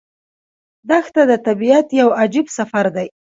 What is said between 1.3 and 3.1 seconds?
طبیعت یو عجیب سفر دی.